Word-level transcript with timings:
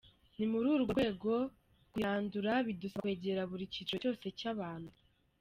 Ni 0.37 0.45
muri 0.51 0.65
urwo 0.75 0.91
rwego 0.93 1.31
kuyirandura, 1.91 2.51
bidusaba 2.67 3.01
kwegera 3.03 3.41
buri 3.51 3.71
cyiciro 3.73 3.97
cyose 4.03 4.25
cy’abantu. 4.39 4.91